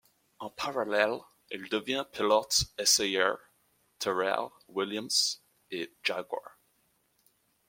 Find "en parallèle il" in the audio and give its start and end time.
0.39-1.69